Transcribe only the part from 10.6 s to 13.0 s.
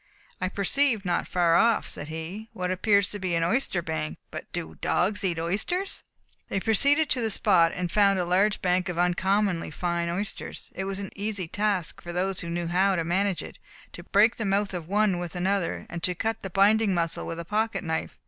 It was an easy task for those who knew how